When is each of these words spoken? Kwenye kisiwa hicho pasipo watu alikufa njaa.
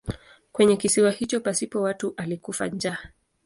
Kwenye 0.51 0.77
kisiwa 0.77 1.11
hicho 1.11 1.39
pasipo 1.39 1.81
watu 1.81 2.13
alikufa 2.17 2.67
njaa. 2.67 2.97